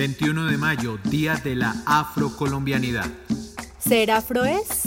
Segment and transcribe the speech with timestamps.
[0.00, 3.04] 21 de mayo, Día de la Afrocolombianidad.
[3.78, 4.84] ¿Ser afro es?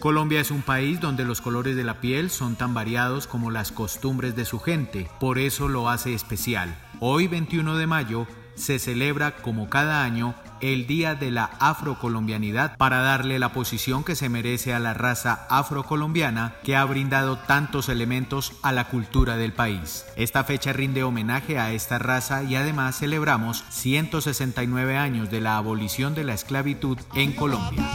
[0.00, 3.70] Colombia es un país donde los colores de la piel son tan variados como las
[3.70, 6.74] costumbres de su gente, por eso lo hace especial.
[7.00, 13.02] Hoy 21 de mayo se celebra como cada año el Día de la Afrocolombianidad para
[13.02, 18.54] darle la posición que se merece a la raza afrocolombiana que ha brindado tantos elementos
[18.62, 20.06] a la cultura del país.
[20.16, 26.14] Esta fecha rinde homenaje a esta raza y además celebramos 169 años de la abolición
[26.14, 27.86] de la esclavitud en Colombia.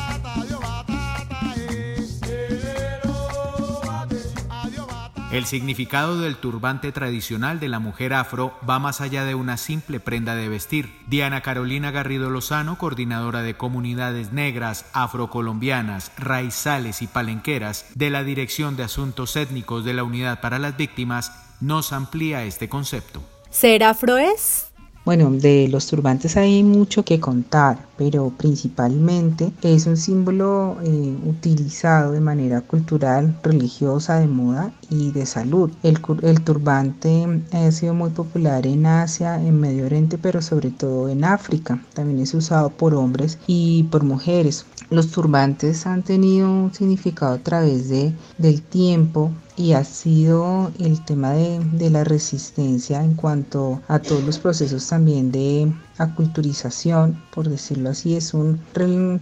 [5.35, 9.99] El significado del turbante tradicional de la mujer afro va más allá de una simple
[9.99, 10.93] prenda de vestir.
[11.07, 18.77] Diana Carolina Garrido Lozano, coordinadora de comunidades negras, afrocolombianas, raizales y palenqueras de la Dirección
[18.77, 23.21] de Asuntos Étnicos de la Unidad para las Víctimas, nos amplía este concepto.
[23.49, 24.67] ¿Ser afro es?
[25.03, 32.11] Bueno, de los turbantes hay mucho que contar, pero principalmente es un símbolo eh, utilizado
[32.11, 35.71] de manera cultural, religiosa, de moda y de salud.
[35.83, 41.09] El, el turbante ha sido muy popular en Asia, en Medio Oriente, pero sobre todo
[41.09, 41.81] en África.
[41.93, 44.65] También es usado por hombres y por mujeres.
[44.89, 51.03] Los turbantes han tenido un significado a través de, del tiempo y ha sido el
[51.05, 57.89] tema de, la resistencia en cuanto a todos los procesos también de aculturización, por decirlo
[57.89, 58.59] así, es un,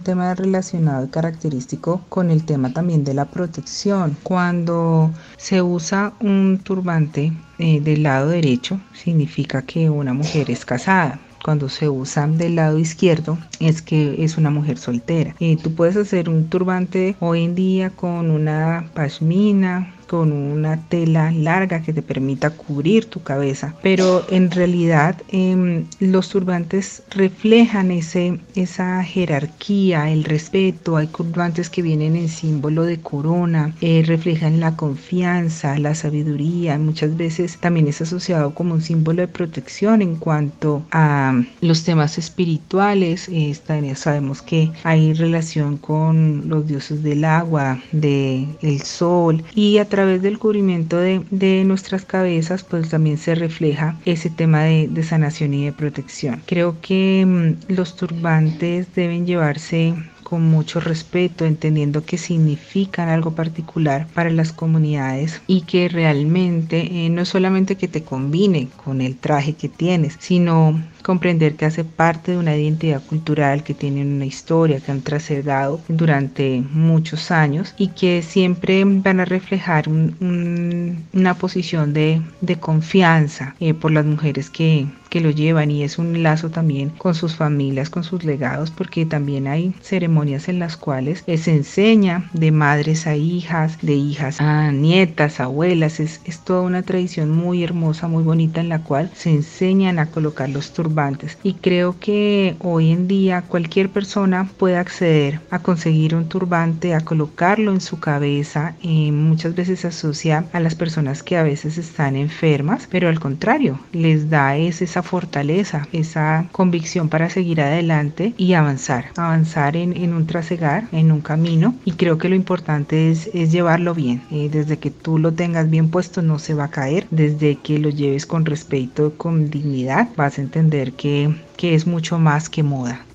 [0.02, 4.16] tema relacionado y característico con el tema también de la protección.
[4.22, 11.20] Cuando se usa un turbante eh, del lado derecho, significa que una mujer es casada
[11.44, 15.36] cuando se usa del lado izquierdo es que es una mujer soltera.
[15.38, 21.30] Y tú puedes hacer un turbante hoy en día con una pashmina, con una tela
[21.32, 23.74] larga que te permita cubrir tu cabeza.
[23.82, 30.96] Pero en realidad em, los turbantes reflejan ese, esa jerarquía, el respeto.
[30.96, 36.78] Hay turbantes que vienen en símbolo de corona, eh, reflejan la confianza, la sabiduría.
[36.78, 42.18] Muchas veces también es asociado como un símbolo de protección en cuanto a los temas
[42.18, 43.28] espirituales.
[43.28, 43.54] Eh,
[43.94, 50.22] sabemos que hay relación con los dioses del agua, del el sol y a través
[50.22, 55.66] del cubrimiento de, nuestras cabezas, pues también se refleja ese tema de, de sanación y
[55.66, 56.42] de protección.
[56.46, 59.94] Creo que mm, los turbantes deben llevarse
[60.34, 67.08] con mucho respeto, entendiendo que significan algo particular para las comunidades y que realmente eh,
[67.08, 72.32] no solamente que te combine con el traje que tienes, sino comprender que hace parte
[72.32, 77.88] de una identidad cultural, que tienen una historia, que han trascendado durante muchos años y
[77.88, 82.22] que siempre van a reflejar una posición de,
[82.58, 87.14] confianza eh, por las mujeres que, que lo llevan y es un lazo también con
[87.14, 92.50] sus familias, con sus legados, porque también hay ceremonias en las cuales se enseña de
[92.50, 98.08] madres a hijas, de hijas a nietas, abuelas, es, es toda una tradición muy hermosa,
[98.08, 102.90] muy bonita en la cual se enseñan a colocar los turbantes y creo que hoy
[102.90, 108.74] en día cualquier persona puede acceder a conseguir un turbante, a colocarlo en su cabeza.
[108.82, 113.20] y muchas veces se asocia a las personas que a veces están enfermas, pero al
[113.20, 120.26] contrario, les da esa fortaleza, esa convicción para seguir adelante y avanzar, avanzar en, un
[120.26, 121.74] trasegar, en un camino.
[121.84, 124.22] Y creo que lo importante es, llevarlo bien.
[124.30, 127.78] Eh, desde que tú lo tengas bien puesto no se va a caer, desde que
[127.78, 133.06] lo lleves con respeto, con dignidad, vas a entender que, es mucho más que moda.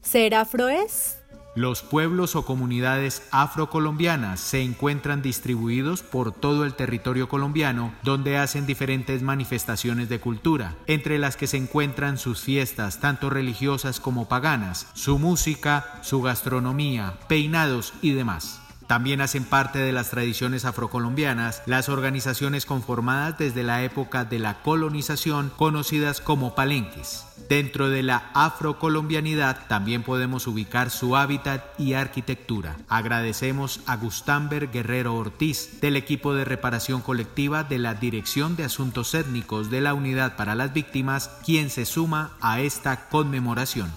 [0.00, 1.17] ¿Ser afro es?
[1.58, 8.64] Los pueblos o comunidades afrocolombianas se encuentran distribuidos por todo el territorio colombiano donde hacen
[8.64, 14.86] diferentes manifestaciones de cultura, entre las que se encuentran sus fiestas tanto religiosas como paganas,
[14.94, 18.60] su música, su gastronomía, peinados y demás.
[18.88, 24.62] También hacen parte de las tradiciones afrocolombianas las organizaciones conformadas desde la época de la
[24.62, 27.26] colonización conocidas como palenques.
[27.50, 32.76] Dentro de la afrocolombianidad también podemos ubicar su hábitat y arquitectura.
[32.88, 39.12] Agradecemos a Gustánber Guerrero Ortiz del equipo de reparación colectiva de la Dirección de Asuntos
[39.12, 43.92] Étnicos de la Unidad para las Víctimas, quien se suma a esta conmemoración.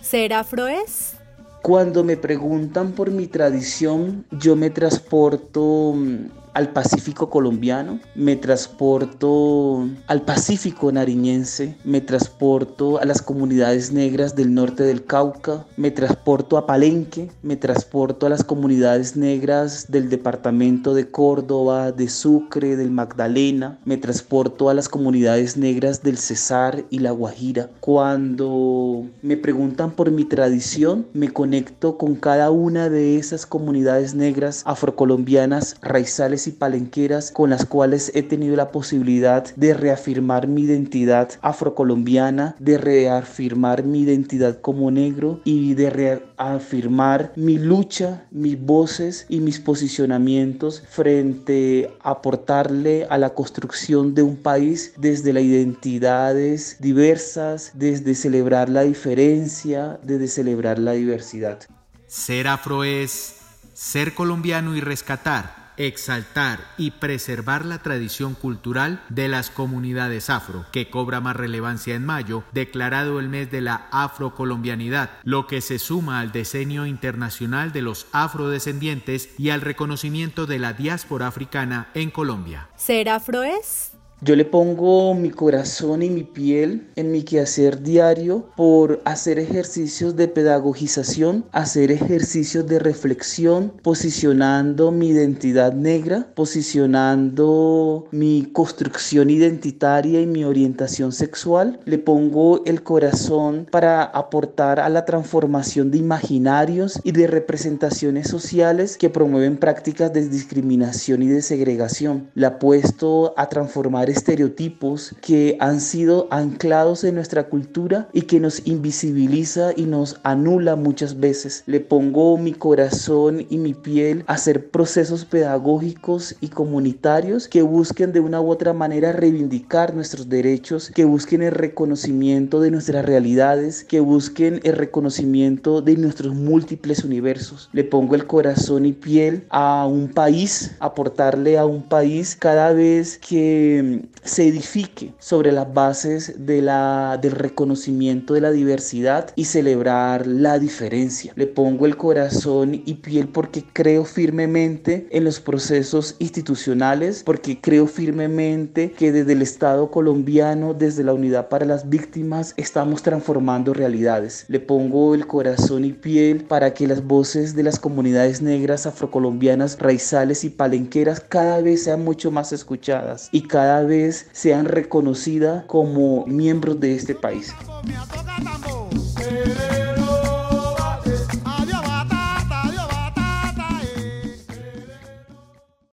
[0.00, 1.18] ¿Ser afro es?
[1.62, 9.88] Cuando me preguntan por mi tradición, yo me transporto mm, al Pacífico colombiano, me transporto
[10.08, 16.58] al Pacífico nariñense, me transporto a las comunidades negras del norte del Cauca, me transporto
[16.58, 22.90] a Palenque, me transporto a las comunidades negras del departamento de Córdoba, de Sucre, del
[22.90, 27.70] Magdalena, me transporto a las comunidades negras del Cesar y la Guajira.
[27.78, 34.64] Cuando me preguntan por mi tradición, me conecto con cada una de esas comunidades negras
[34.66, 41.30] afrocolombianas, raizales y palenqueras con las cuales he tenido la posibilidad de reafirmar mi identidad
[41.40, 49.40] afrocolombiana, de reafirmar mi identidad como negro y de reafirmar mi lucha, mis voces y
[49.40, 57.72] mis posicionamientos frente a aportarle a la construcción de un país desde las identidades diversas,
[57.74, 61.60] desde celebrar la diferencia, desde celebrar la diversidad.
[62.06, 63.36] Ser afro es
[63.74, 70.90] ser colombiano y rescatar, exaltar y preservar la tradición cultural de las comunidades afro, que
[70.90, 76.20] cobra más relevancia en mayo, declarado el mes de la afrocolombianidad, lo que se suma
[76.20, 82.68] al diseño internacional de los afrodescendientes y al reconocimiento de la diáspora africana en Colombia.
[82.76, 88.48] Ser afro es yo le pongo mi corazón y mi piel en mi quehacer diario
[88.56, 98.50] por hacer ejercicios de pedagogización, hacer ejercicios de reflexión, posicionando mi identidad negra, posicionando mi
[98.52, 101.78] construcción identitaria y mi orientación sexual.
[101.84, 108.96] Le pongo el corazón para aportar a la transformación de imaginarios y de representaciones sociales
[108.96, 112.30] que promueven prácticas de discriminación y de segregación.
[112.34, 118.66] Le apuesto a transformar estereotipos que han sido anclados en nuestra cultura y que nos
[118.66, 121.62] invisibiliza y nos anula muchas veces.
[121.66, 128.12] Le pongo mi corazón y mi piel a hacer procesos pedagógicos y comunitarios que busquen
[128.12, 133.84] de una u otra manera reivindicar nuestros derechos, que busquen el reconocimiento de nuestras realidades,
[133.84, 137.68] que busquen el reconocimiento de nuestros múltiples universos.
[137.72, 143.18] Le pongo el corazón y piel a un país, aportarle a un país cada vez
[143.18, 151.32] que se edifique sobre las bases del reconocimiento de la diversidad y celebrar la diferencia.
[151.36, 157.86] Le pongo el corazón y piel porque creo firmemente en los procesos institucionales, porque creo
[157.86, 164.44] firmemente que desde el Estado colombiano, desde la Unidad para las Víctimas, estamos transformando realidades.
[164.48, 169.78] Le pongo el corazón y piel para que las voces de las comunidades negras, afrocolombianas,
[169.78, 173.82] raizales y palenqueras cada vez sean mucho más escuchadas y cada
[174.32, 177.54] sean reconocidas como miembros de este país.